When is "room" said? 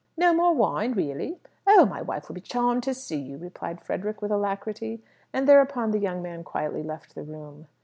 7.21-7.67